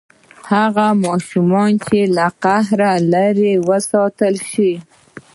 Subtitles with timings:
[0.51, 2.79] هغه ماشومان چې له قهر
[3.11, 4.71] لرې وساتل شي.